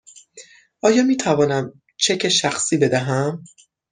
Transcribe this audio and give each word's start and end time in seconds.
آیا 0.81 1.03
می 1.03 1.17
توانم 1.17 1.81
چک 1.97 2.29
شخصی 2.29 2.77
بدهم؟ 2.77 3.43